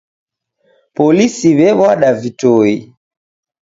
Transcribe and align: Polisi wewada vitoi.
Polisi 0.95 1.49
wewada 1.59 2.09
vitoi. 2.21 2.73